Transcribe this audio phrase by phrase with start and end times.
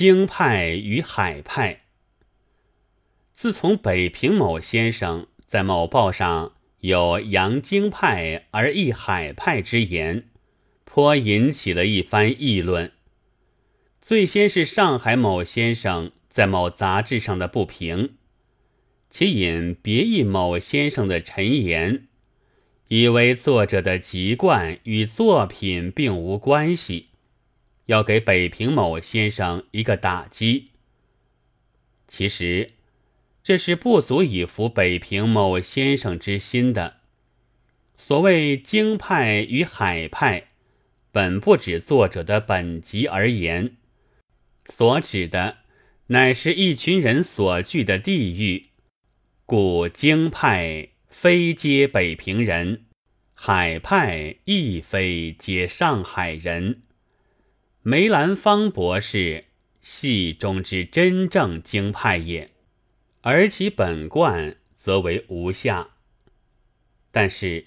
[0.00, 1.80] 京派与海派。
[3.32, 10.28] 自从北平某先生在某报上有扬京派而抑海派之言，
[10.84, 12.92] 颇引起了一番议论。
[14.00, 18.10] 最先是上海某先生在某杂志上的不平，
[19.10, 22.06] 其引别意某先生的陈言，
[22.86, 27.06] 以为作者的籍贯与作品并无关系，
[27.88, 30.72] 要给北平某先生一个打击。
[32.06, 32.72] 其实，
[33.42, 36.98] 这是不足以服北平某先生之心的。
[37.96, 40.48] 所谓京派与海派，
[41.10, 43.76] 本不指作者的本籍而言。
[44.66, 45.58] 所指的
[46.08, 48.68] 乃是一群人所居的地域，
[49.46, 52.84] 故京派非皆北平人，
[53.32, 56.82] 海派亦非皆上海人。
[57.82, 59.44] 梅兰芳博士
[59.80, 62.50] 戏中之真正京派也，
[63.22, 65.90] 而其本贯则为无下。
[67.12, 67.66] 但是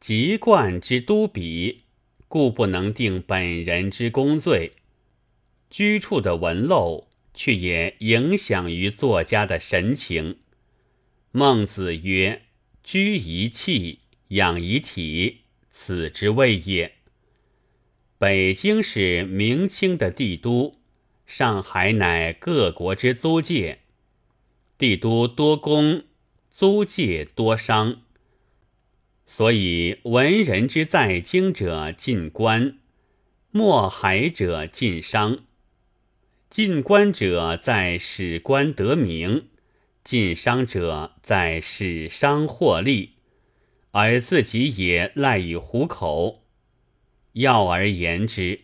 [0.00, 1.82] 籍贯之都比，
[2.28, 4.72] 故不能定本人之功罪。
[5.68, 10.38] 居处的纹漏，却也影响于作家的神情。
[11.32, 12.42] 孟子曰
[12.84, 13.98] ：“居一气，
[14.28, 16.94] 养一体，此之谓也。”
[18.22, 20.76] 北京是明清的帝都，
[21.26, 23.80] 上海乃各国之租界。
[24.78, 26.04] 帝都多公，
[26.48, 28.02] 租界多商，
[29.26, 32.78] 所以文人之在京者进官，
[33.50, 35.40] 没海者进商。
[36.48, 39.48] 进官者在使官得名，
[40.04, 43.14] 进商者在使商获利，
[43.90, 46.41] 而自己也赖以糊口。
[47.32, 48.60] 要而言之，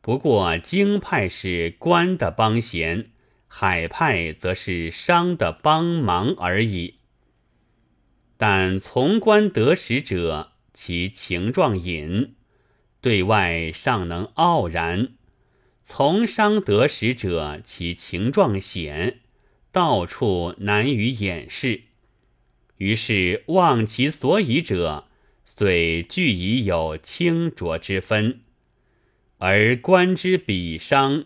[0.00, 3.10] 不过京派是官的帮闲，
[3.46, 6.94] 海派则是商的帮忙而已。
[8.36, 12.34] 但从官得实者，其情状隐，
[13.00, 15.14] 对外尚能傲然。
[15.84, 19.20] 从商得实者，其情状显，
[19.70, 21.82] 到处难于掩饰。
[22.78, 25.08] 于是忘其所以者，
[25.56, 28.40] 遂俱已有清浊之分。
[29.38, 31.24] 而观之比商，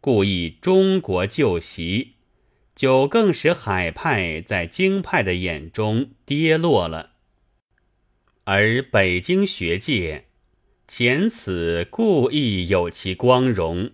[0.00, 2.12] 故意中国旧习，
[2.74, 7.12] 就更使海派在京派的眼中跌落了。
[8.44, 10.26] 而北京学界。
[10.86, 13.92] 前此故意有其光荣，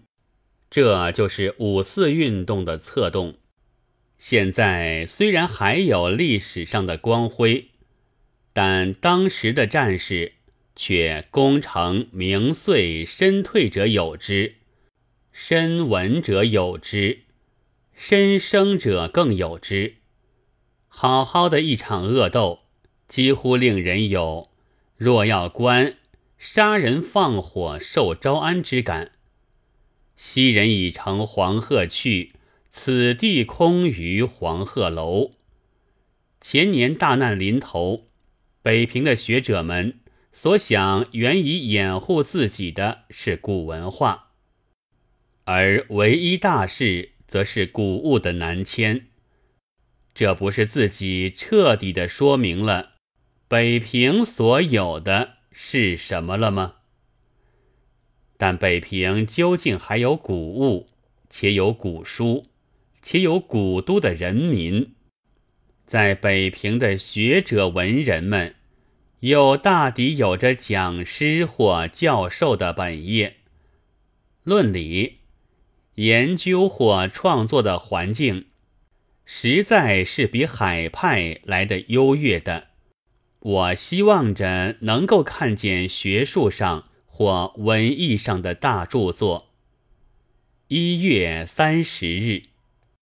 [0.68, 3.36] 这就是五四运动的策动。
[4.18, 7.69] 现在虽然还有历史上的光辉，
[8.52, 10.32] 但当时的战士
[10.74, 14.56] 却功成名遂，身退者有之，
[15.32, 17.20] 身闻者有之，
[17.94, 19.96] 身生者更有之。
[20.88, 22.60] 好好的一场恶斗，
[23.06, 24.50] 几乎令人有
[24.96, 25.94] 若要官。
[26.38, 29.12] 杀人放火受招安之感。
[30.16, 32.32] 昔人已乘黄鹤去，
[32.70, 35.32] 此地空余黄鹤楼。
[36.40, 38.06] 前年大难临头，
[38.62, 40.00] 北平的学者们
[40.32, 44.32] 所想原以掩护自己的是古文化，
[45.44, 49.06] 而唯一大事则是古物的南迁。
[50.12, 52.92] 这不是自己彻底的说明了
[53.48, 55.38] 北平所有的？
[55.52, 56.76] 是什么了吗？
[58.36, 60.88] 但北平究竟还有古物，
[61.28, 62.46] 且有古书，
[63.02, 64.94] 且有古都的人民，
[65.90, 68.54] 在北平的学者文人们，
[69.22, 73.38] 又大抵有着讲师或教授的本业，
[74.44, 75.16] 论理、
[75.96, 78.46] 研究或创作的环境，
[79.24, 82.68] 实在是比海派来的优越的。
[83.40, 89.48] 我希望着能够看见学术上或文艺上的大著作。
[90.68, 92.49] 一月三十日。